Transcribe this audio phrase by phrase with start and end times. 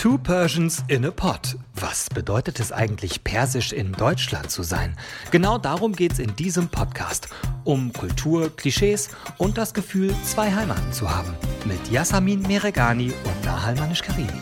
[0.00, 1.58] Two Persians in a Pot.
[1.74, 4.96] Was bedeutet es eigentlich, persisch in Deutschland zu sein?
[5.30, 7.28] Genau darum geht es in diesem Podcast.
[7.64, 11.34] Um Kultur, Klischees und das Gefühl, zwei Heimaten zu haben.
[11.66, 14.40] Mit Yasamin Meregani und Nahal Manish-Karimi.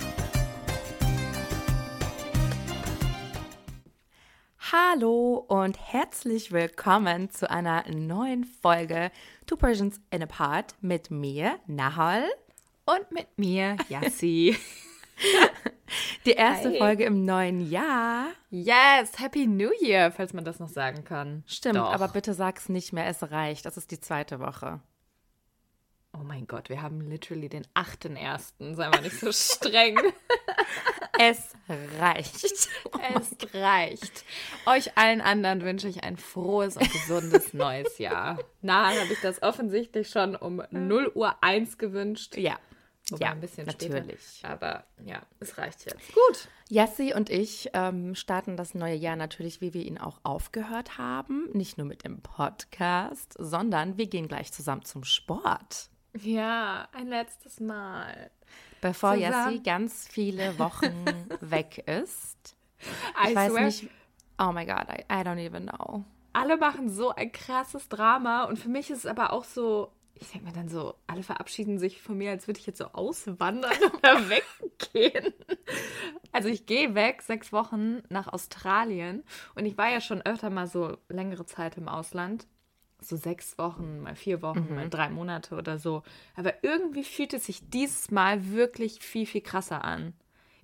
[4.70, 9.10] Hallo und herzlich willkommen zu einer neuen Folge
[9.48, 12.22] Two Persians in a Pot mit mir, Nahal.
[12.84, 14.56] Und mit mir, Yassi.
[16.26, 16.78] Die erste Hi.
[16.78, 18.26] Folge im neuen Jahr.
[18.50, 21.42] yes, Happy New Year, falls man das noch sagen kann.
[21.46, 21.92] Stimmt, Doch.
[21.92, 23.64] aber bitte sag's nicht mehr, es reicht.
[23.64, 24.80] Das ist die zweite Woche.
[26.14, 28.74] Oh mein Gott, wir haben literally den 8.1.
[28.74, 29.98] Sei mal nicht so streng.
[31.20, 31.52] Es
[31.98, 32.44] reicht.
[33.16, 34.24] es reicht.
[34.66, 38.38] Euch allen anderen wünsche ich ein frohes und gesundes neues Jahr.
[38.62, 42.36] Na, habe ich das offensichtlich schon um 0 Uhr 1 gewünscht.
[42.36, 42.56] Ja.
[43.10, 44.20] Wobei ja, ein bisschen natürlich.
[44.38, 44.52] Später.
[44.52, 46.12] Aber ja, es reicht jetzt.
[46.12, 46.48] Gut.
[46.68, 51.48] Yassi und ich ähm, starten das neue Jahr natürlich, wie wir ihn auch aufgehört haben.
[51.52, 55.88] Nicht nur mit dem Podcast, sondern wir gehen gleich zusammen zum Sport.
[56.20, 58.30] Ja, ein letztes Mal.
[58.80, 59.32] Bevor Zusammen.
[59.32, 61.04] Yassi ganz viele Wochen
[61.40, 62.56] weg ist.
[63.24, 63.88] Ich I weiß swear, nicht.
[64.38, 66.04] Oh my God, I, I don't even know.
[66.32, 70.30] alle machen so ein krasses Drama und für mich ist es aber auch so, ich
[70.30, 73.72] denke mir dann so, alle verabschieden sich von mir, als würde ich jetzt so auswandern
[73.96, 75.32] oder weggehen.
[76.32, 80.66] Also ich gehe weg, sechs Wochen nach Australien und ich war ja schon öfter mal
[80.66, 82.46] so längere Zeit im Ausland.
[83.00, 86.02] So sechs Wochen, mal vier Wochen, mal drei Monate oder so.
[86.34, 90.14] Aber irgendwie fühlt es sich dieses Mal wirklich viel, viel krasser an.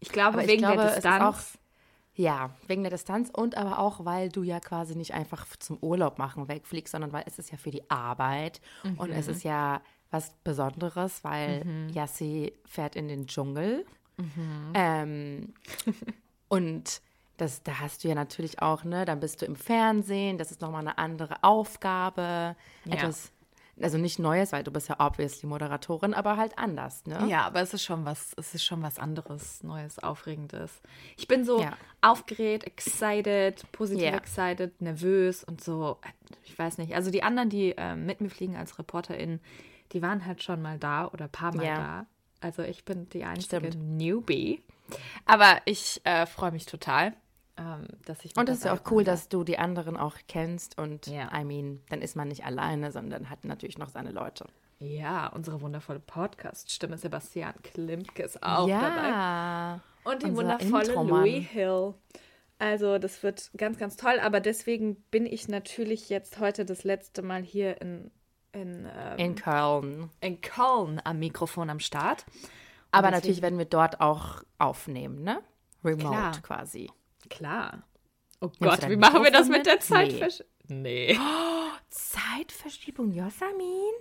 [0.01, 1.59] Ich glaube, ich wegen glaube, der Distanz.
[2.17, 6.19] Ja, wegen der Distanz und aber auch, weil du ja quasi nicht einfach zum Urlaub
[6.19, 8.61] machen wegfliegst, sondern weil es ist ja für die Arbeit
[8.99, 13.85] und es ist ja was Besonderes, weil Yassi fährt in den Dschungel.
[14.75, 15.55] Ähm,
[16.49, 17.01] und
[17.37, 20.61] das, da hast du ja natürlich auch, ne, dann bist du im Fernsehen, das ist
[20.61, 22.55] nochmal eine andere Aufgabe.
[22.85, 22.95] Ja.
[22.95, 23.33] Etwas,
[23.81, 27.27] also nicht Neues, weil du bist ja obviously Moderatorin, aber halt anders, ne?
[27.29, 30.81] Ja, aber es ist schon was, es ist schon was anderes, Neues, Aufregendes.
[31.17, 31.77] Ich bin so Ja.
[32.01, 34.17] aufgeregt, excited, positiv Ja.
[34.17, 35.99] excited, nervös und so.
[36.45, 36.95] Ich weiß nicht.
[36.95, 39.41] Also die anderen, die ähm, mit mir fliegen als ReporterInnen,
[39.93, 41.77] die waren halt schon mal da oder ein paar Mal Ja.
[41.77, 42.07] da.
[42.41, 43.77] Also ich bin die einzige Stimmt.
[43.99, 44.63] Newbie.
[45.25, 47.15] Aber ich äh, freue mich total,
[47.57, 48.37] ähm, dass ich.
[48.37, 51.31] Und das ist ja dabei auch cool, dass du die anderen auch kennst und Ja.
[51.39, 54.47] I mean, dann ist man nicht alleine, sondern hat natürlich noch seine Leute.
[54.81, 59.09] Ja, unsere wundervolle Podcast-Stimme Sebastian Klimke ist auch dabei.
[59.09, 59.81] ja.
[60.05, 61.21] Und die wundervolle Intromann.
[61.23, 61.95] Louis Hill.
[62.59, 64.19] Also das wird ganz, ganz toll.
[64.21, 68.11] Aber deswegen bin ich natürlich jetzt heute das letzte Mal hier in,
[68.53, 70.11] in, ähm, In Köln.
[70.21, 72.25] in Köln am Mikrofon am Start.
[72.27, 72.35] Und
[72.93, 75.41] Aber deswegen- natürlich werden wir dort auch aufnehmen, ne?
[75.85, 76.43] Remote Klar.
[76.43, 76.91] quasi.
[77.31, 77.83] Klar.
[78.41, 79.83] Oh Gott, wie machen wir das Mikrofon mit der mit?
[80.29, 80.47] Zeit?
[80.69, 81.17] Nee.
[81.17, 81.19] Nee.
[81.91, 83.93] Zeitverschiebung, Josamin?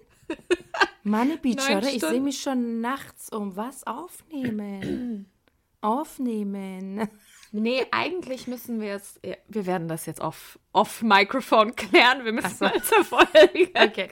[1.04, 5.32] Meine Bichore, ich sehe mich schon nachts um was aufnehmen.
[5.82, 7.08] aufnehmen.
[7.56, 9.20] Nee, eigentlich müssen wir es.
[9.24, 12.26] ja, Wir werden das jetzt off, off Mikrofon klären.
[12.26, 12.66] Wir müssen so.
[12.66, 14.10] mal zur Folge, Okay.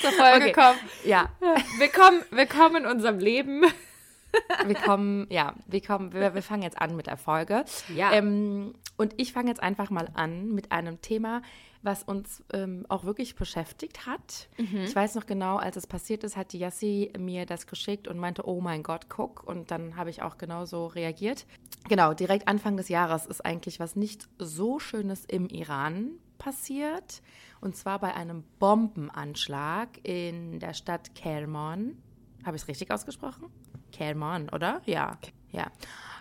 [0.00, 0.52] zur Folge Okay.
[0.52, 0.78] kommen.
[1.04, 1.28] Ja,
[1.76, 3.66] Willkommen, willkommen in unserem Leben.
[4.66, 7.64] Wir kommen, ja, wir kommen, wir, wir fangen jetzt an mit der Folge.
[7.94, 8.12] Ja.
[8.12, 11.42] Ähm, und ich fange jetzt einfach mal an mit einem Thema,
[11.82, 14.48] was uns ähm, auch wirklich beschäftigt hat.
[14.84, 18.18] Ich weiß noch genau, als es passiert ist, hat die Yassi mir das geschickt und
[18.18, 19.42] meinte, oh mein Gott, guck.
[19.44, 21.46] Und dann habe ich auch genauso reagiert.
[21.88, 27.22] Genau, direkt Anfang des Jahres ist eigentlich was nicht so Schönes im Iran passiert.
[27.60, 31.96] Und zwar bei einem Bombenanschlag in der Stadt Kerman.
[32.44, 33.46] Habe ich es richtig ausgesprochen?
[33.90, 34.80] Kerman, oder?
[34.86, 35.18] Ja.
[35.52, 35.66] Ja.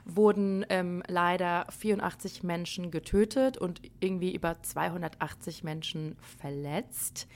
[0.06, 7.28] Wurden ähm, leider 84 Menschen getötet und irgendwie über 280 Menschen verletzt.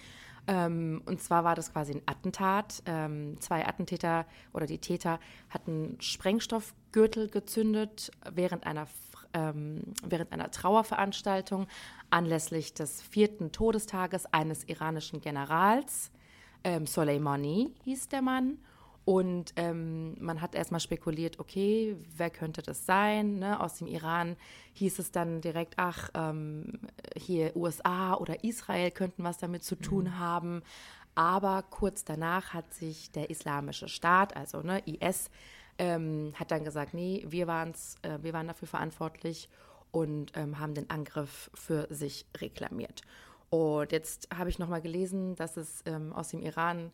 [0.47, 2.83] Ähm, und zwar war das quasi ein Attentat.
[2.85, 8.87] Ähm, zwei Attentäter oder die Täter hatten Sprengstoffgürtel gezündet während einer,
[9.33, 11.67] ähm, während einer Trauerveranstaltung
[12.09, 16.11] anlässlich des vierten Todestages eines iranischen Generals.
[16.63, 18.57] Ähm, Soleimani hieß der Mann.
[19.05, 23.39] Und ähm, man hat erstmal spekuliert, okay, wer könnte das sein?
[23.39, 23.59] Ne?
[23.59, 24.37] Aus dem Iran
[24.73, 26.79] hieß es dann direkt, ach, ähm,
[27.17, 30.63] hier USA oder Israel könnten was damit zu tun haben.
[31.15, 35.29] Aber kurz danach hat sich der Islamische Staat, also ne, IS,
[35.77, 39.49] ähm, hat dann gesagt, nee, wir, waren's, äh, wir waren dafür verantwortlich
[39.91, 43.01] und ähm, haben den Angriff für sich reklamiert.
[43.49, 46.91] Und jetzt habe ich nochmal gelesen, dass es ähm, aus dem Iran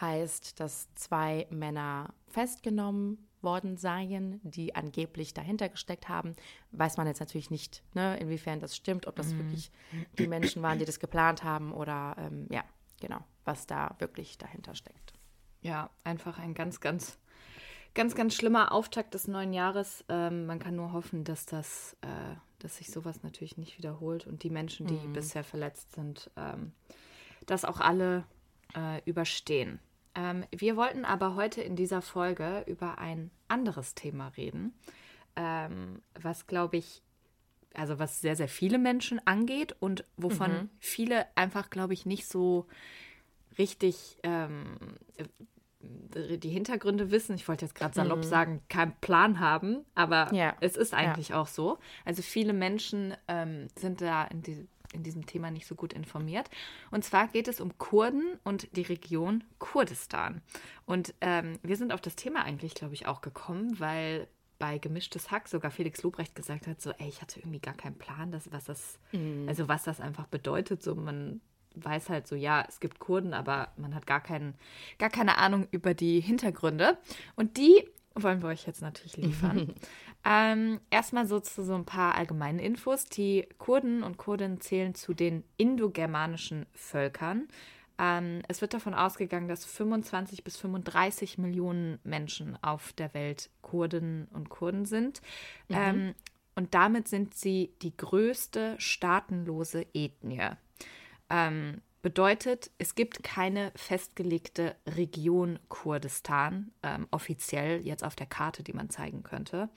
[0.00, 6.34] heißt, dass zwei Männer festgenommen worden seien, die angeblich dahinter gesteckt haben.
[6.72, 9.38] Weiß man jetzt natürlich nicht, ne, inwiefern das stimmt, ob das mhm.
[9.38, 9.70] wirklich
[10.18, 12.64] die Menschen waren, die das geplant haben oder ähm, ja,
[13.00, 15.12] genau, was da wirklich dahinter steckt.
[15.62, 17.18] Ja, einfach ein ganz, ganz,
[17.94, 20.04] ganz, ganz schlimmer Auftakt des neuen Jahres.
[20.08, 24.42] Ähm, man kann nur hoffen, dass das, äh, dass sich sowas natürlich nicht wiederholt und
[24.42, 25.12] die Menschen, die mhm.
[25.12, 26.72] bisher verletzt sind, ähm,
[27.46, 28.24] das auch alle
[28.74, 29.80] äh, überstehen.
[30.14, 34.74] Ähm, wir wollten aber heute in dieser Folge über ein anderes Thema reden,
[35.36, 37.02] ähm, was, glaube ich,
[37.74, 40.70] also was sehr, sehr viele Menschen angeht und wovon mhm.
[40.78, 42.66] viele einfach, glaube ich, nicht so
[43.58, 44.76] richtig ähm,
[45.80, 47.34] die Hintergründe wissen.
[47.36, 48.24] Ich wollte jetzt gerade salopp mhm.
[48.24, 50.54] sagen, keinen Plan haben, aber ja.
[50.60, 51.40] es ist eigentlich ja.
[51.40, 51.78] auch so.
[52.04, 56.50] Also viele Menschen ähm, sind da in die, in diesem Thema nicht so gut informiert.
[56.90, 60.42] Und zwar geht es um Kurden und die Region Kurdistan.
[60.86, 64.28] Und ähm, wir sind auf das Thema eigentlich, glaube ich, auch gekommen, weil
[64.58, 67.96] bei Gemischtes Hack sogar Felix Lobrecht gesagt hat, so, ey, ich hatte irgendwie gar keinen
[67.96, 69.46] Plan, dass, was das, mhm.
[69.48, 70.82] also was das einfach bedeutet.
[70.82, 71.40] So, man
[71.76, 74.54] weiß halt so, ja, es gibt Kurden, aber man hat gar, keinen,
[74.98, 76.98] gar keine Ahnung über die Hintergründe.
[77.36, 79.74] Und die wollen wir euch jetzt natürlich liefern.
[80.24, 83.06] ähm, erstmal so zu so ein paar allgemeinen Infos.
[83.06, 87.48] Die Kurden und Kurden zählen zu den indogermanischen Völkern.
[87.98, 94.28] Ähm, es wird davon ausgegangen, dass 25 bis 35 Millionen Menschen auf der Welt Kurden
[94.32, 95.20] und Kurden sind.
[95.68, 95.76] Mhm.
[95.76, 96.14] Ähm,
[96.54, 100.50] und damit sind sie die größte staatenlose Ethnie.
[101.30, 108.72] Ähm, Bedeutet, es gibt keine festgelegte Region Kurdistan, ähm, offiziell jetzt auf der Karte, die
[108.72, 109.68] man zeigen könnte.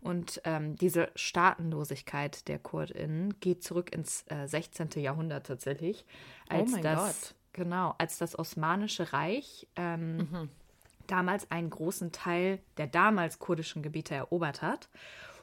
[0.00, 4.90] Und ähm, diese Staatenlosigkeit der KurdInnen geht zurück ins äh, 16.
[5.02, 6.04] Jahrhundert tatsächlich.
[6.50, 7.34] Oh als oh das, Gott.
[7.54, 10.48] Genau, als das Osmanische Reich ähm, mhm.
[11.08, 14.88] damals einen großen Teil der damals kurdischen Gebiete erobert hat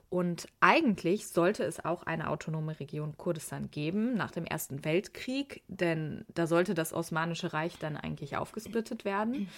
[0.10, 6.26] und eigentlich sollte es auch eine autonome Region Kurdistan geben nach dem Ersten Weltkrieg, denn
[6.34, 9.50] da sollte das Osmanische Reich dann eigentlich aufgesplittet werden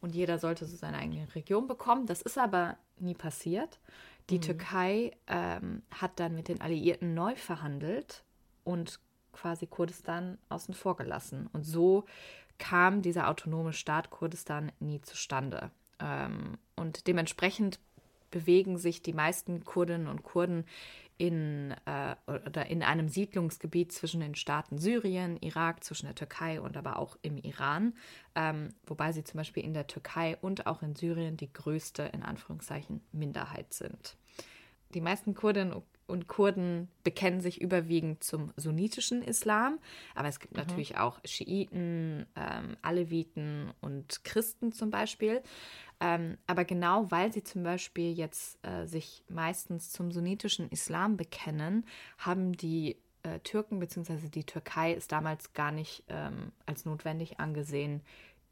[0.00, 2.06] und jeder sollte so seine eigene Region bekommen.
[2.06, 3.80] Das ist aber nie passiert.
[4.30, 4.42] Die mhm.
[4.42, 8.22] Türkei ähm, hat dann mit den Alliierten neu verhandelt
[8.62, 9.00] und
[9.32, 11.48] quasi Kurdistan außen vor gelassen.
[11.52, 12.04] Und so
[12.58, 15.70] kam dieser autonome Staat Kurdistan nie zustande.
[15.98, 17.80] Ähm, und dementsprechend
[18.30, 20.64] bewegen sich die meisten Kurdinnen und Kurden
[21.18, 26.76] in, äh, oder in einem Siedlungsgebiet zwischen den Staaten Syrien, Irak, zwischen der Türkei und
[26.76, 27.94] aber auch im Iran,
[28.34, 32.22] ähm, wobei sie zum Beispiel in der Türkei und auch in Syrien die größte, in
[32.22, 34.16] Anführungszeichen, Minderheit sind.
[34.94, 35.72] Die meisten Kurdinnen
[36.06, 39.78] und Kurden bekennen sich überwiegend zum sunnitischen Islam,
[40.14, 40.60] aber es gibt mhm.
[40.60, 45.42] natürlich auch Schiiten, ähm, Aleviten und Christen zum Beispiel.
[45.98, 51.86] Ähm, aber genau weil sie zum Beispiel jetzt äh, sich meistens zum sunnitischen Islam bekennen,
[52.18, 54.28] haben die äh, Türken bzw.
[54.28, 58.02] die Türkei es damals gar nicht ähm, als notwendig angesehen,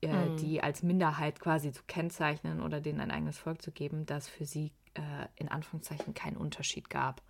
[0.01, 0.37] äh, mhm.
[0.39, 4.47] die als Minderheit quasi zu kennzeichnen oder denen ein eigenes Volk zu geben, das für
[4.47, 4.73] sie
[5.25, 7.23] äh, in Anführungszeichen keinen Unterschied gab.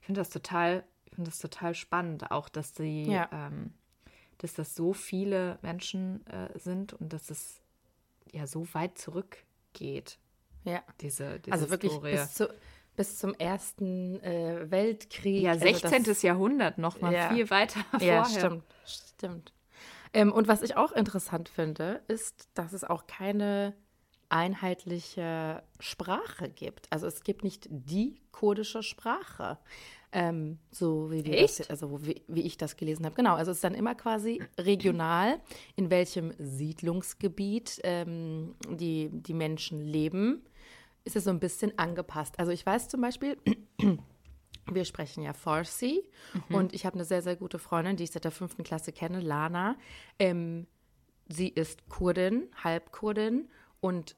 [0.00, 3.28] Ich finde das total, ich finde das total spannend, auch dass die, ja.
[3.32, 3.74] ähm,
[4.38, 7.60] dass das so viele Menschen äh, sind und dass es
[8.32, 9.38] ja so weit zurück
[9.72, 10.18] geht.
[10.64, 10.82] Ja.
[11.00, 12.12] Diese, diese also wirklich Historie.
[12.12, 12.48] bis, zu,
[12.96, 15.42] bis zum Ersten äh, Weltkrieg.
[15.42, 15.92] Ja, 16.
[15.92, 17.28] Also das, Jahrhundert noch mal ja.
[17.30, 18.38] viel weiter ja, vorher.
[18.38, 19.52] stimmt, stimmt.
[20.12, 23.74] Ähm, und was ich auch interessant finde, ist, dass es auch keine
[24.30, 26.90] einheitliche Sprache gibt.
[26.90, 29.58] Also es gibt nicht die kurdische Sprache.
[30.12, 33.14] Ähm, so wie, wir das, also wie, wie, ich das gelesen habe.
[33.14, 35.40] Genau, also es ist dann immer quasi regional,
[35.76, 40.42] in welchem Siedlungsgebiet ähm, die, die Menschen leben,
[41.04, 42.38] ist es so ein bisschen angepasst.
[42.40, 43.36] Also ich weiß zum Beispiel,
[44.66, 46.02] wir sprechen ja Farsi
[46.48, 46.54] mhm.
[46.56, 49.20] und ich habe eine sehr, sehr gute Freundin, die ich seit der fünften Klasse kenne,
[49.20, 49.76] Lana.
[50.18, 50.66] Ähm,
[51.28, 53.48] sie ist Kurdin, Halbkurdin
[53.80, 54.16] und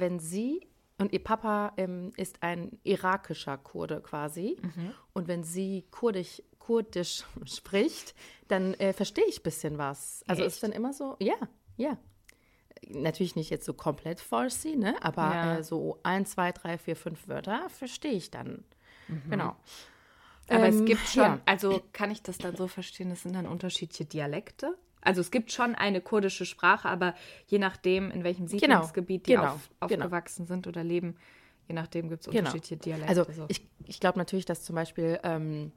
[0.00, 0.66] wenn sie
[0.98, 4.56] und ihr Papa ähm, ist ein irakischer Kurde quasi.
[4.62, 4.92] Mhm.
[5.12, 8.14] Und wenn sie Kurdisch, Kurdisch spricht,
[8.48, 10.24] dann äh, verstehe ich ein bisschen was.
[10.26, 10.54] Also Echt?
[10.54, 11.36] ist dann immer so, ja,
[11.76, 11.98] ja.
[12.88, 14.94] Natürlich nicht jetzt so komplett Farsi, ne?
[15.02, 15.58] Aber ja.
[15.58, 18.64] äh, so ein, zwei, drei, vier, fünf Wörter verstehe ich dann.
[19.08, 19.22] Mhm.
[19.30, 19.56] Genau.
[20.48, 21.40] Aber ähm, es gibt schon, ja.
[21.46, 24.76] also kann ich das dann so verstehen, es sind dann unterschiedliche Dialekte?
[25.00, 27.14] Also es gibt schon eine kurdische Sprache, aber
[27.46, 30.04] je nachdem, in welchem genau, Siedlungsgebiet genau, die auf, genau.
[30.04, 31.16] aufgewachsen sind oder leben,
[31.68, 32.40] je nachdem gibt es genau.
[32.40, 33.08] unterschiedliche Dialekte.
[33.08, 33.44] Also so.
[33.48, 35.72] ich, ich glaube natürlich, dass zum Beispiel ähm,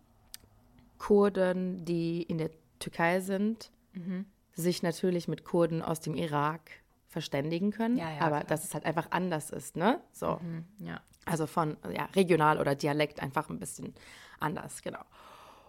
[0.98, 2.50] Kurden, die in der
[2.80, 4.26] Türkei sind, mhm.
[4.54, 6.72] sich natürlich mit Kurden aus dem Irak
[7.08, 8.44] verständigen können, Ja, ja, aber klar.
[8.46, 10.00] dass es halt einfach anders ist, ne?
[10.12, 10.40] So.
[10.42, 11.02] Mhm, ja.
[11.26, 13.94] Also von ja, regional oder Dialekt einfach ein bisschen
[14.40, 15.04] anders, genau.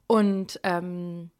[0.06, 1.30] Und ähm,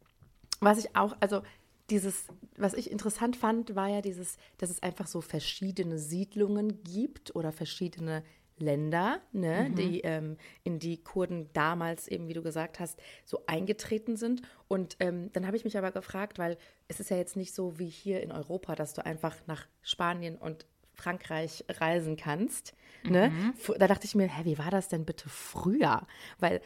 [0.61, 1.43] was ich auch, also
[1.91, 7.35] dieses, was ich interessant fand, war ja dieses, dass es einfach so verschiedene Siedlungen gibt
[7.35, 8.23] oder verschiedene
[8.61, 14.17] Länder, ne, die, ähm, in die Kurden damals eben, wie du gesagt hast, so eingetreten
[14.17, 14.43] sind.
[14.69, 17.79] Und ähm, dann habe ich mich aber gefragt, weil es ist ja jetzt nicht so
[17.79, 20.67] wie hier in Europa, dass du einfach nach Spanien und
[21.01, 22.75] Frankreich reisen kannst.
[23.03, 23.33] Ne?
[23.57, 26.07] Fu- Da dachte ich mir, hä, wie war das denn bitte früher?
[26.39, 26.61] Weil,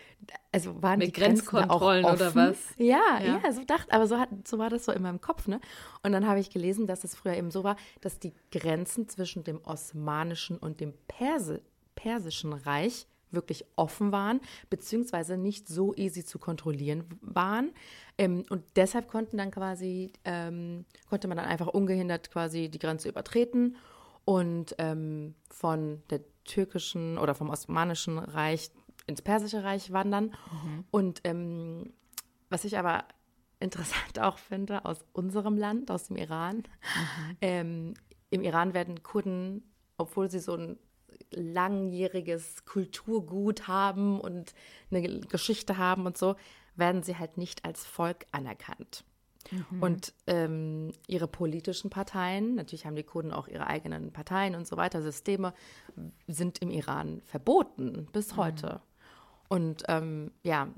[0.53, 2.59] also waren Mit die Grenzen da auch Grenzkontrollen oder was?
[2.77, 3.41] Ja, Ja.
[3.45, 5.61] ja, so dachte, aber so, hat, so war das so in meinem Kopf, ne?
[6.03, 9.45] Und dann habe ich gelesen, dass es früher eben so war, dass die Grenzen zwischen
[9.45, 11.63] dem Osmanischen und dem Perse,
[11.95, 17.73] Persischen Reich wirklich offen waren, beziehungsweise nicht so easy zu kontrollieren waren.
[18.19, 23.09] Ähm, und deshalb konnten dann quasi, ähm, konnte man dann einfach ungehindert quasi die Grenze
[23.09, 23.77] übertreten
[24.25, 28.71] und ähm, von der türkischen oder vom Osmanischen Reich
[29.07, 30.35] ins Persische Reich wandern.
[30.91, 31.93] Und ähm,
[32.49, 33.05] was ich aber
[33.61, 36.65] interessant auch finde aus unserem Land, aus dem Iran,
[37.41, 37.95] ähm,
[38.31, 39.63] im Iran werden Kurden,
[39.97, 40.79] obwohl sie so ein
[41.31, 44.55] langjähriges Kulturgut haben und
[44.91, 46.37] eine Geschichte haben und so,
[46.77, 49.05] werden sie halt nicht als Volk anerkannt.
[49.81, 54.77] Und ähm, ihre politischen Parteien, natürlich haben die Kurden auch ihre eigenen Parteien und so
[54.77, 55.55] weiter, Systeme,
[56.27, 58.81] sind im Iran verboten bis heute.
[59.49, 60.69] Und ähm, ja,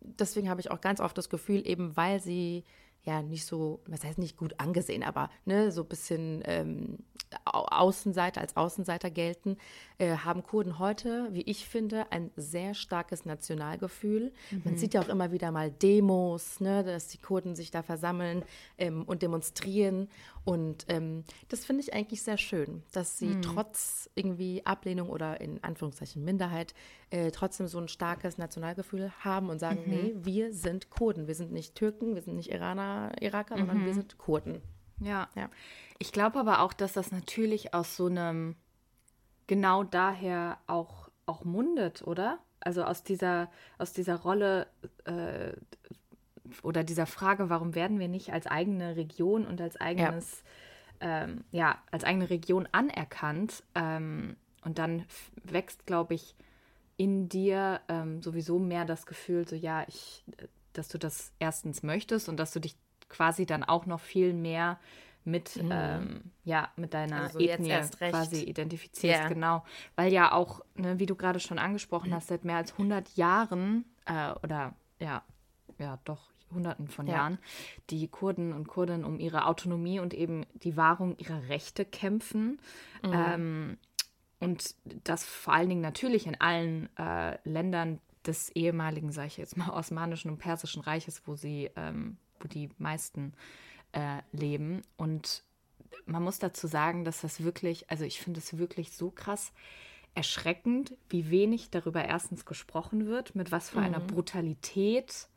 [0.00, 2.64] deswegen habe ich auch ganz oft das Gefühl, eben weil sie
[3.06, 6.98] ja nicht so, was heißt nicht gut angesehen, aber ne, so ein bisschen ähm,
[7.44, 9.56] Au- Außenseiter, als Außenseiter gelten,
[9.98, 14.32] äh, haben Kurden heute, wie ich finde, ein sehr starkes Nationalgefühl.
[14.64, 18.44] Man sieht ja auch immer wieder mal Demos, ne, dass die Kurden sich da versammeln
[18.78, 20.08] ähm, und demonstrieren.
[20.44, 25.62] Und ähm, das finde ich eigentlich sehr schön, dass sie trotz irgendwie Ablehnung oder in
[25.64, 26.72] Anführungszeichen Minderheit
[27.10, 31.50] äh, trotzdem so ein starkes Nationalgefühl haben und sagen, nee, wir sind Kurden, wir sind
[31.52, 34.62] nicht Türken, wir sind nicht Iraner, Iraker, sondern wir sind Kurden.
[35.00, 35.28] Ja.
[35.34, 35.50] Ja.
[35.98, 38.56] Ich glaube aber auch, dass das natürlich aus so einem
[39.46, 42.38] genau daher auch, auch mundet, oder?
[42.60, 44.66] Also aus dieser, aus dieser Rolle
[45.04, 45.52] äh,
[46.62, 50.42] oder dieser Frage, warum werden wir nicht als eigene Region und als eigenes,
[51.00, 53.62] ja, ähm, ja als eigene Region anerkannt?
[53.74, 55.04] Ähm, und dann
[55.44, 56.34] wächst, glaube ich,
[56.96, 60.24] in dir ähm, sowieso mehr das Gefühl, so ja, ich,
[60.72, 62.76] dass du das erstens möchtest und dass du dich
[63.08, 64.78] quasi dann auch noch viel mehr
[65.24, 69.28] mit, ähm, ja, mit deiner Also Ethnie quasi identifizierst, Ja.
[69.28, 69.64] genau.
[69.96, 73.84] Weil ja auch, ne, wie du gerade schon angesprochen hast, seit mehr als 100 Jahren
[74.04, 75.22] äh, oder ja,
[75.78, 77.14] ja, doch Hunderten von Ja.
[77.14, 77.38] Jahren,
[77.90, 82.60] die Kurden und Kurdinnen um ihre Autonomie und eben die Wahrung ihrer Rechte kämpfen.
[83.02, 83.78] Ähm,
[84.38, 89.56] und das vor allen Dingen natürlich in allen äh, Ländern des ehemaligen, sage ich jetzt
[89.56, 93.34] mal, Osmanischen und Persischen Reiches, wo sie, ähm, wo die meisten
[93.92, 94.82] äh, leben.
[94.96, 95.42] Und
[96.06, 99.52] man muss dazu sagen, dass das wirklich, also ich finde es wirklich so krass
[100.14, 105.28] erschreckend, wie wenig darüber erstens gesprochen wird, mit was für einer Brutalität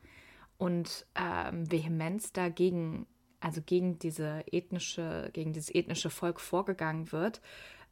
[0.56, 3.06] und ähm, Vehemenz dagegen,
[3.40, 7.42] also gegen diese ethnische, gegen dieses ethnische Volk vorgegangen wird.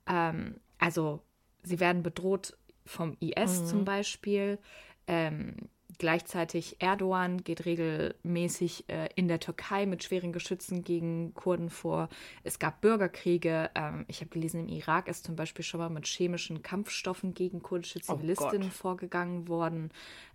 [0.07, 1.23] Ähm, also
[1.63, 4.59] sie werden bedroht vom IS zum Beispiel.
[5.07, 12.09] Ähm, gleichzeitig Erdogan geht regelmäßig äh, in der Türkei mit schweren Geschützen gegen Kurden vor.
[12.45, 13.71] Es gab Bürgerkriege.
[13.75, 17.63] Ähm, ich habe gelesen, im Irak ist zum Beispiel schon mal mit chemischen Kampfstoffen gegen
[17.63, 18.73] kurdische Oh Zivilistinnen Gott.
[18.73, 19.91] vorgegangen worden,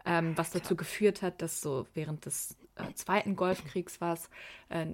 [0.05, 4.29] ähm, was dazu geführt hat, dass so während des äh, Zweiten Golfkriegs war es
[4.69, 4.88] äh,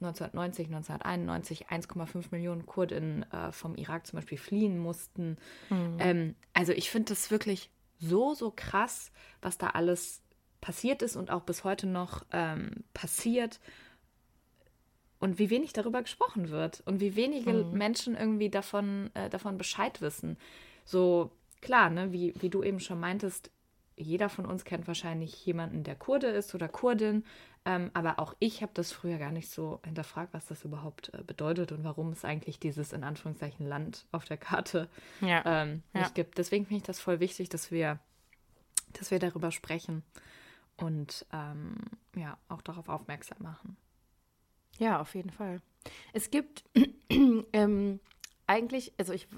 [0.00, 5.38] 1990, 1991 1,5 Millionen Kurdinnen äh, vom Irak zum Beispiel fliehen mussten.
[5.70, 10.22] Ähm, also ich finde das wirklich so, so krass, was da alles
[10.60, 13.60] passiert ist und auch bis heute noch ähm, passiert.
[15.20, 20.00] Und wie wenig darüber gesprochen wird und wie wenige Menschen irgendwie davon, äh, davon Bescheid
[20.02, 20.36] wissen.
[20.84, 21.30] So,
[21.62, 23.50] klar, ne, wie, wie du eben schon meintest,
[23.96, 27.24] jeder von uns kennt wahrscheinlich jemanden, der Kurde ist oder Kurdin.
[27.64, 31.22] Ähm, aber auch ich habe das früher gar nicht so hinterfragt, was das überhaupt äh,
[31.22, 34.88] bedeutet und warum es eigentlich dieses in Anführungszeichen Land auf der Karte
[35.20, 35.42] Ja.
[35.46, 36.00] ähm, Ja.
[36.00, 36.36] nicht gibt.
[36.38, 37.98] Deswegen finde ich das voll wichtig, dass wir,
[38.92, 40.02] dass wir darüber sprechen
[40.76, 41.76] und ähm,
[42.16, 43.76] ja, auch darauf aufmerksam machen.
[44.78, 45.60] Ja, auf jeden Fall.
[46.12, 46.64] Es gibt
[47.52, 48.00] ähm,
[48.46, 49.28] eigentlich, also ich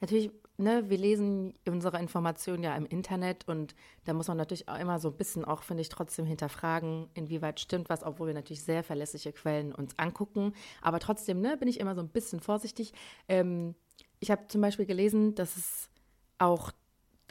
[0.00, 0.30] natürlich
[0.62, 4.98] ne, wir lesen unsere Informationen ja im Internet und da muss man natürlich auch immer
[4.98, 8.82] so ein bisschen auch, finde ich, trotzdem hinterfragen, inwieweit stimmt was, obwohl wir natürlich sehr
[8.82, 10.54] verlässliche Quellen uns angucken.
[10.80, 12.92] Aber trotzdem, ne, bin ich immer so ein bisschen vorsichtig.
[13.28, 13.74] Ähm,
[14.20, 15.90] ich habe zum Beispiel gelesen, dass es
[16.38, 16.72] auch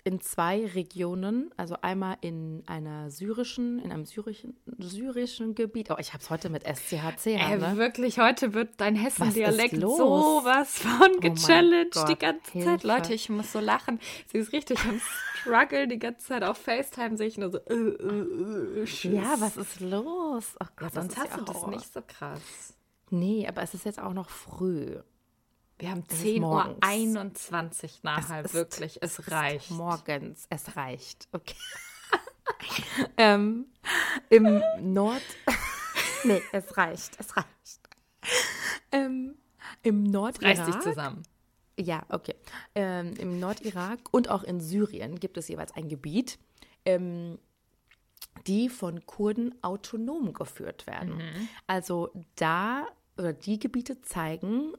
[0.04, 5.92] in zwei Regionen, also einmal in einer syrischen, in einem syrischen, syrischen Gebiet.
[5.92, 7.36] Oh, ich habe es heute mit SCHC.
[7.36, 7.78] Äh, ne?
[7.78, 12.68] Wirklich, heute wird dein Hessen-Dialekt sowas von oh gechallenged oh die ganze Hilfe.
[12.68, 12.84] Zeit.
[12.84, 14.00] Leute, ich muss so lachen.
[14.28, 15.00] Sie ist richtig am
[15.42, 17.60] Struggle die ganze Zeit auf FaceTime sehe ich nur so.
[17.60, 20.56] Äh, äh, äh ja, was ist los?
[20.60, 22.76] Oh Gott, ja, sonst hast du das nicht so krass.
[23.10, 24.98] Nee, aber es ist jetzt auch noch früh.
[25.82, 29.00] Wir haben 10 Uhr 21 nachher, es wirklich.
[29.02, 29.72] Es reicht.
[29.72, 31.28] Morgens, es reicht.
[31.32, 31.56] Okay.
[33.18, 33.66] ähm,
[34.30, 35.24] Im Nord.
[36.24, 37.90] nee, es reicht, es reicht.
[38.92, 39.34] Ähm,
[39.82, 40.60] Im Nordirak.
[40.60, 41.24] Reißt sich zusammen.
[41.80, 42.36] Ja, okay.
[42.76, 46.38] Ähm, Im Nordirak und auch in Syrien gibt es jeweils ein Gebiet,
[46.86, 47.40] ähm,
[48.46, 51.16] die von Kurden autonom geführt werden.
[51.16, 51.50] Mhm.
[51.66, 52.86] Also da
[53.18, 54.74] oder die Gebiete zeigen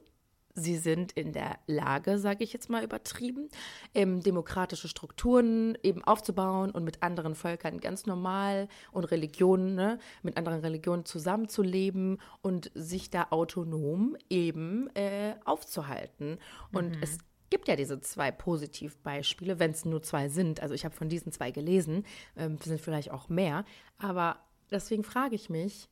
[0.55, 3.49] sie sind in der Lage, sage ich jetzt mal übertrieben,
[3.93, 10.37] ähm, demokratische Strukturen eben aufzubauen und mit anderen Völkern ganz normal und Religionen, ne, mit
[10.37, 16.37] anderen Religionen zusammenzuleben und sich da autonom eben äh, aufzuhalten.
[16.71, 17.03] Und mhm.
[17.03, 17.17] es
[17.49, 20.61] gibt ja diese zwei Positivbeispiele, wenn es nur zwei sind.
[20.61, 22.05] Also ich habe von diesen zwei gelesen,
[22.35, 23.65] ähm, sind vielleicht auch mehr.
[23.97, 24.37] Aber
[24.71, 25.89] deswegen frage ich mich,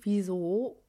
[0.00, 0.82] wieso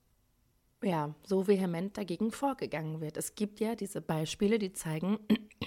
[0.84, 3.18] ja, so vehement dagegen vorgegangen wird.
[3.18, 5.20] Es gibt ja diese Beispiele, die zeigen,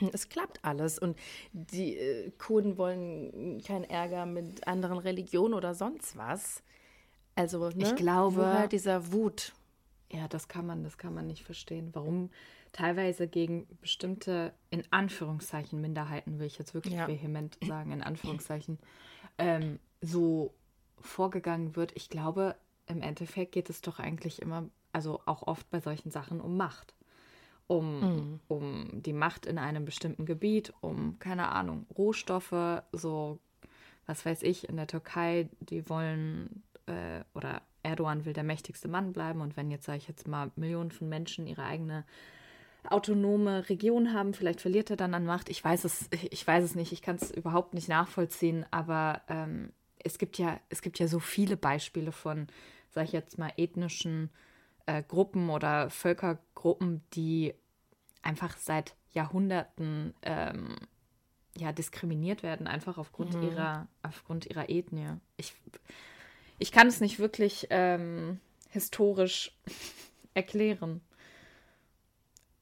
[0.12, 1.18] es klappt alles und
[1.52, 6.62] die äh, Kurden wollen keinen Ärger mit anderen Religionen oder sonst was.
[7.34, 9.52] Also, ne, ich glaube, woher dieser Wut.
[10.12, 11.90] Ja, das kann man, das kann man nicht verstehen.
[11.92, 12.30] Warum
[12.72, 17.08] teilweise gegen bestimmte, in Anführungszeichen, Minderheiten, will ich jetzt wirklich ja.
[17.08, 18.78] vehement sagen, in Anführungszeichen,
[19.38, 20.54] ähm, so
[21.00, 21.92] vorgegangen wird.
[21.94, 26.40] Ich glaube, im Endeffekt geht es doch eigentlich immer also auch oft bei solchen Sachen
[26.40, 26.94] um Macht.
[27.66, 28.40] Um, mhm.
[28.48, 33.38] um die Macht in einem bestimmten Gebiet, um, keine Ahnung, Rohstoffe, so,
[34.06, 39.12] was weiß ich, in der Türkei, die wollen, äh, oder Erdogan will der mächtigste Mann
[39.12, 42.04] bleiben und wenn jetzt, sage ich jetzt mal, Millionen von Menschen ihre eigene
[42.88, 45.48] autonome Region haben, vielleicht verliert er dann an Macht.
[45.48, 49.70] Ich weiß es, ich weiß es nicht, ich kann es überhaupt nicht nachvollziehen, aber ähm,
[49.98, 52.48] es gibt ja, es gibt ja so viele Beispiele von,
[52.90, 54.30] sage ich jetzt mal, ethnischen
[54.90, 57.54] äh, Gruppen oder Völkergruppen, die
[58.22, 60.76] einfach seit Jahrhunderten ähm,
[61.56, 63.42] ja, diskriminiert werden, einfach aufgrund mhm.
[63.44, 65.16] ihrer, aufgrund ihrer Ethnie.
[65.36, 65.54] Ich,
[66.58, 69.56] ich kann es nicht wirklich ähm, historisch
[70.34, 71.00] erklären.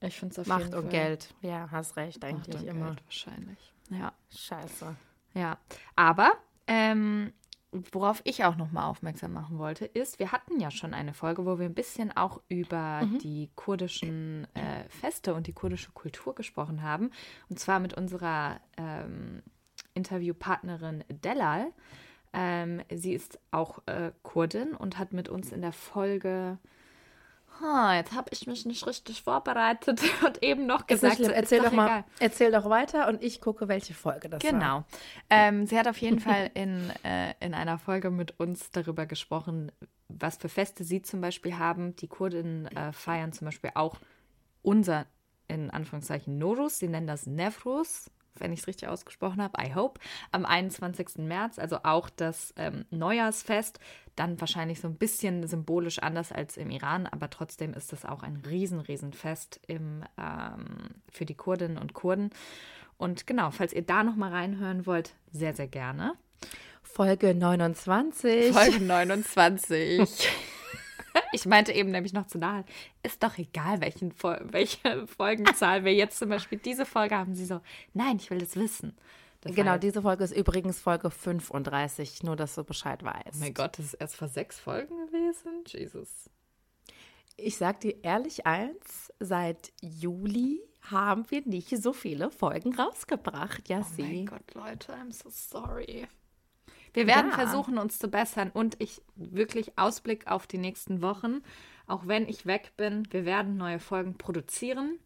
[0.01, 0.83] Ich finde es auf Macht jeden Fall.
[0.85, 1.35] und Geld.
[1.41, 2.87] Ja, hast recht, eigentlich Macht und immer.
[2.87, 3.73] Geld wahrscheinlich.
[3.91, 4.13] Ja.
[4.31, 4.97] Scheiße.
[5.35, 5.59] Ja.
[5.97, 6.33] Aber
[6.67, 7.33] ähm,
[7.73, 11.45] worauf ich auch noch mal aufmerksam machen wollte, ist, wir hatten ja schon eine Folge,
[11.45, 13.19] wo wir ein bisschen auch über mhm.
[13.19, 17.11] die kurdischen äh, Feste und die kurdische Kultur gesprochen haben.
[17.49, 19.43] Und zwar mit unserer ähm,
[19.95, 21.73] Interviewpartnerin Delal.
[22.33, 26.59] Ähm, sie ist auch äh, Kurdin und hat mit uns in der Folge
[27.95, 32.05] jetzt habe ich mich nicht richtig vorbereitet und eben noch gesagt, erzähl doch, doch mal,
[32.19, 34.59] erzähl doch weiter und ich gucke, welche Folge das genau.
[34.61, 34.69] war.
[34.69, 34.85] Genau.
[35.31, 39.73] Ähm, sie hat auf jeden Fall in, äh, in einer Folge mit uns darüber gesprochen,
[40.09, 41.97] was für Feste sie zum Beispiel haben.
[41.97, 43.97] Die Kurden äh, feiern zum Beispiel auch
[44.63, 45.07] unser,
[45.49, 46.79] in Anführungszeichen, Norus.
[46.79, 50.01] Sie nennen das Nevruz wenn ich es richtig ausgesprochen habe, I hope,
[50.33, 51.19] am 21.
[51.19, 53.79] März, also auch das ähm, Neujahrsfest,
[54.17, 58.23] dann wahrscheinlich so ein bisschen symbolisch anders als im Iran, aber trotzdem ist das auch
[58.23, 62.31] ein riesen, riesen Fest im, ähm, für die Kurdinnen und Kurden.
[62.97, 66.15] Und genau, falls ihr da noch mal reinhören wollt, sehr, sehr gerne.
[66.83, 68.53] Folge 29.
[68.53, 70.29] Folge 29.
[71.33, 72.65] Ich meinte eben nämlich noch zu nahe,
[73.03, 74.13] ist doch egal, welchen,
[74.51, 77.35] welche Folgenzahl wir jetzt zum Beispiel diese Folge haben.
[77.35, 77.61] Sie so,
[77.95, 78.97] nein, ich will das wissen.
[79.41, 83.37] Das genau, heißt, diese Folge ist übrigens Folge 35, nur dass du Bescheid weißt.
[83.37, 85.65] Oh mein Gott, das ist erst vor sechs Folgen gewesen?
[85.67, 86.29] Jesus.
[87.37, 93.81] Ich sag dir ehrlich eins, seit Juli haben wir nicht so viele Folgen rausgebracht, ja,
[93.81, 96.09] Oh mein Gott, Leute, I'm so sorry.
[96.99, 97.37] Wir werden ja.
[97.37, 101.43] versuchen, uns zu bessern und ich wirklich Ausblick auf die nächsten Wochen.
[101.87, 104.99] Auch wenn ich weg bin, wir werden neue Folgen produzieren.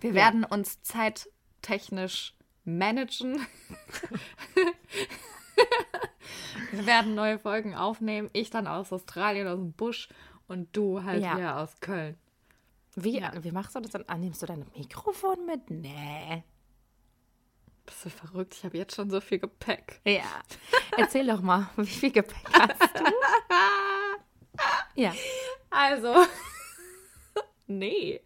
[0.00, 0.16] Wir ja.
[0.16, 2.34] werden uns zeittechnisch
[2.66, 3.40] managen.
[6.72, 8.28] wir werden neue Folgen aufnehmen.
[8.34, 10.10] Ich dann aus Australien, aus dem Busch
[10.46, 11.36] und du halt ja.
[11.36, 12.18] hier aus Köln.
[12.96, 14.04] Wie, wie machst du das dann?
[14.08, 15.70] Ah, nimmst du dein Mikrofon mit?
[15.70, 16.44] Nee.
[17.88, 18.54] Bist du verrückt?
[18.54, 20.02] Ich habe jetzt schon so viel Gepäck.
[20.04, 20.42] Ja.
[20.98, 23.04] Erzähl doch mal, wie viel Gepäck hast du?
[24.94, 25.14] ja.
[25.70, 26.14] Also.
[27.66, 28.20] nee.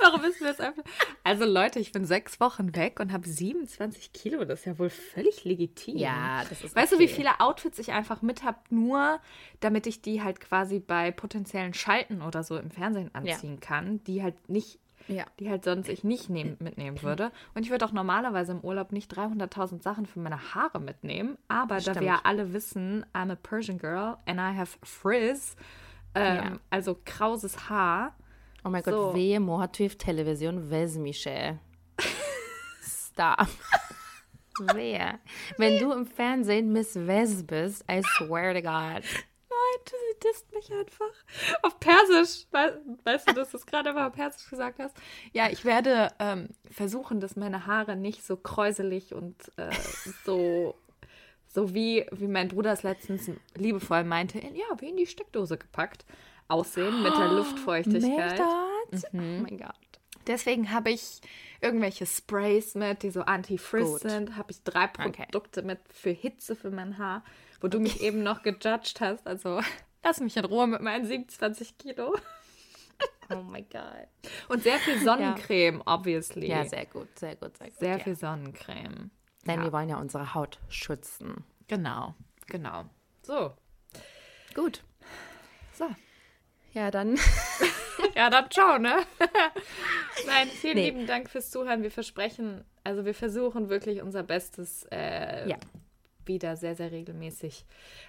[0.00, 0.82] Warum ist mir das einfach.
[1.22, 4.44] Also, Leute, ich bin sechs Wochen weg und habe 27 Kilo.
[4.44, 5.96] Das ist ja wohl völlig legitim.
[5.96, 7.14] Ja, das ist Weißt du, wie okay.
[7.14, 9.20] viele Outfits ich einfach mit habe, nur
[9.60, 14.20] damit ich die halt quasi bei potenziellen Schalten oder so im Fernsehen anziehen kann, die
[14.20, 14.80] halt nicht.
[15.06, 15.24] Ja.
[15.38, 17.30] Die halt sonst ich nicht nehm, mitnehmen würde.
[17.54, 21.38] Und ich würde auch normalerweise im Urlaub nicht 300.000 Sachen für meine Haare mitnehmen.
[21.48, 22.00] Aber da Stimmt.
[22.00, 25.56] wir ja alle wissen, I'm a Persian girl and I have frizz,
[26.14, 26.52] ähm, Ja.
[26.70, 28.14] also krauses Haar.
[28.64, 28.90] Oh mein So.
[28.90, 31.58] Gott, wehe Mohativ Television Vezmische.
[32.82, 33.46] Stop.
[34.74, 35.18] wehe.
[35.56, 39.04] Wenn du im Fernsehen Miss Vez bist, I swear to God.
[40.24, 41.12] Disst mich einfach.
[41.62, 42.46] Auf Persisch.
[42.50, 44.96] Weißt, du, dass du es gerade mal auf Persisch gesagt hast?
[45.32, 49.70] Ja, ich werde ähm, versuchen, dass meine Haare nicht so kräuselig und äh,
[50.24, 50.74] so,
[51.46, 55.56] so wie, wie mein Bruder es letztens liebevoll meinte, in, ja, wie in die Steckdose
[55.56, 56.04] gepackt
[56.48, 58.38] aussehen mit der Luftfeuchtigkeit.
[58.38, 59.08] Method?
[59.12, 59.74] Oh mein Gott.
[60.26, 61.20] Deswegen habe ich
[61.60, 64.36] irgendwelche Sprays mit, die so anti-frizz sind.
[64.36, 65.24] Habe ich drei Okay.
[65.30, 67.24] Produkte mit für Hitze für mein Haar,
[67.60, 69.26] wo du mich eben noch gejudged hast.
[69.26, 69.60] Also
[70.02, 72.16] lass mich in Ruhe mit meinen 27 Kilo.
[73.30, 74.08] Oh mein Gott.
[74.48, 76.48] Und sehr viel Sonnencreme, obviously.
[76.48, 77.78] Ja, sehr gut, sehr gut, sehr gut.
[77.78, 78.02] Sehr ja.
[78.02, 79.10] viel Sonnencreme.
[79.46, 79.64] Denn ja.
[79.64, 81.44] wir wollen ja unsere Haut schützen.
[81.66, 82.14] Genau,
[82.46, 82.86] genau.
[83.22, 83.52] So,
[84.54, 84.82] Gut.
[85.74, 85.84] so.
[86.72, 87.18] Ja, dann.
[88.14, 88.96] Ja, dann ciao, ne?
[90.26, 90.90] Nein, vielen Nee.
[90.90, 91.82] lieben Dank fürs Zuhören.
[91.82, 95.56] Wir versprechen, also wir versuchen wirklich unser Bestes, äh, Ja.
[96.28, 97.64] Wieder sehr, sehr regelmäßig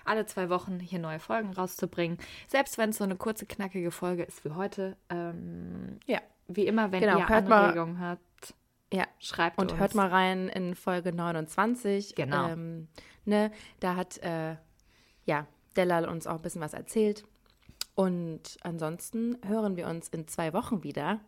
[0.05, 2.17] alle zwei Wochen hier neue Folgen rauszubringen.
[2.47, 4.95] Selbst wenn es so eine kurze, knackige Folge ist wie heute.
[5.09, 6.19] Ähm, Ja.
[6.47, 8.53] wie immer, wenn Genau, ihr Anregungen habt,
[8.93, 9.05] Ja.
[9.19, 9.79] schreibt Und uns.
[9.79, 12.15] hört mal rein in Folge 29.
[12.15, 12.49] Genau.
[12.49, 12.87] Ähm,
[13.25, 14.55] ne, da hat äh,
[15.25, 17.23] ja Delal uns auch ein bisschen was erzählt.
[17.95, 21.19] Und ansonsten hören wir uns in zwei Wochen wieder.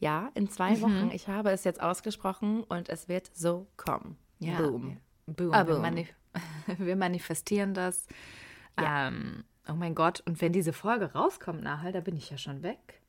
[0.00, 0.80] Ja, in zwei Mhm.
[0.82, 1.10] Wochen.
[1.12, 4.16] Ich habe es jetzt ausgesprochen und es wird so kommen.
[4.38, 4.58] Ja.
[4.60, 4.98] Boom.
[5.26, 5.52] Boom.
[5.52, 5.80] Ah, boom.
[5.82, 6.14] manif
[6.78, 8.06] wir manifestieren das.
[8.78, 9.08] Ja.
[9.08, 10.20] Ähm, oh mein Gott.
[10.26, 13.00] Und wenn diese Folge rauskommt, Nahal, da bin ich ja schon weg.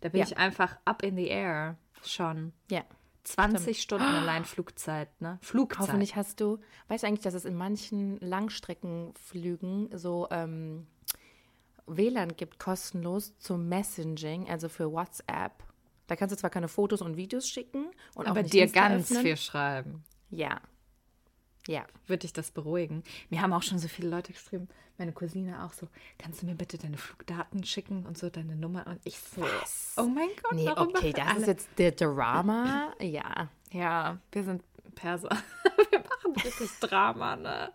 [0.00, 0.26] Da bin Ja.
[0.26, 1.76] ich einfach up in the air.
[2.04, 2.52] Schon.
[2.70, 2.82] Ja.
[3.24, 5.38] 20 Stunden allein Flugzeit, ne?
[5.42, 5.80] Flugzeit.
[5.88, 10.86] Hoffentlich hast du, weißt du eigentlich, dass es in manchen Langstreckenflügen so ähm,
[11.86, 15.62] WLAN gibt, kostenlos zum Messaging, also für WhatsApp.
[16.06, 19.10] Da kannst du zwar keine Fotos und Videos schicken und auch aber dir Insta ganz
[19.10, 19.22] öffnen.
[19.22, 20.04] viel schreiben.
[20.30, 20.60] Ja.
[21.70, 21.86] Ja.
[22.08, 23.04] Würde dich das beruhigen?
[23.28, 25.86] Mir haben auch schon so viele Leute geschrieben, meine Cousine auch so,
[26.18, 28.86] kannst du mir bitte deine Flugdaten schicken und so deine Nummer?
[28.88, 29.44] Und ich so,
[29.96, 32.92] oh mein Gott, Nee, warum okay, das alle- ist jetzt der Drama.
[33.00, 33.48] Ja.
[33.70, 34.62] Ja, wir sind
[34.96, 35.28] Perser.
[35.90, 37.72] Wir machen wirklich Drama, ne?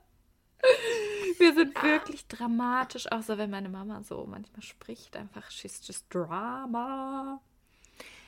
[1.38, 6.05] Wir sind wirklich dramatisch, auch so, wenn meine Mama so manchmal spricht, einfach, she's just
[6.13, 7.39] Drama.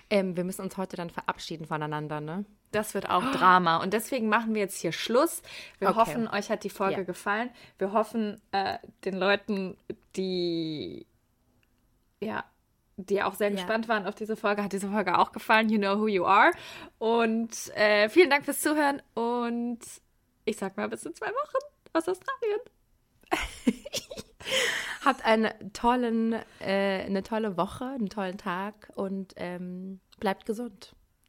[0.10, 2.46] Ähm, wir müssen uns heute dann verabschieden voneinander, ne?
[2.72, 3.78] Das wird auch Drama.
[3.78, 5.42] Und deswegen machen wir jetzt hier Schluss.
[5.80, 5.98] Wir Okay.
[6.00, 7.04] hoffen, euch hat die Folge Ja.
[7.04, 7.50] gefallen.
[7.78, 9.78] Wir hoffen, äh, den Leuten,
[10.16, 11.06] die
[12.20, 12.44] ja,
[12.98, 13.56] die auch sehr Ja.
[13.56, 15.70] gespannt waren auf diese Folge, hat diese Folge auch gefallen.
[15.70, 16.52] You know who you are.
[16.98, 19.02] Und äh, vielen Dank fürs Zuhören.
[19.14, 19.80] Und
[20.46, 22.60] ich sag mal bis in zwei Wochen aus Australien.
[25.06, 30.94] Habt einen tollen, äh, eine tolle Woche, einen tollen Tag und ähm, bleibt gesund.